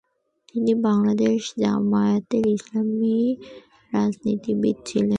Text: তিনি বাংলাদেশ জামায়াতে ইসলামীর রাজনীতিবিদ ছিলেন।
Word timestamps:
তিনি 0.49 0.71
বাংলাদেশ 0.87 1.39
জামায়াতে 1.57 2.37
ইসলামীর 2.55 3.29
রাজনীতিবিদ 3.91 4.75
ছিলেন। 4.87 5.09